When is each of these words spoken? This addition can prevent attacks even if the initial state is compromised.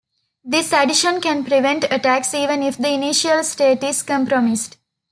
This 0.43 0.73
addition 0.73 1.21
can 1.21 1.43
prevent 1.45 1.83
attacks 1.83 2.33
even 2.33 2.63
if 2.63 2.77
the 2.79 2.89
initial 2.89 3.43
state 3.43 3.83
is 3.83 4.01
compromised. 4.01 4.77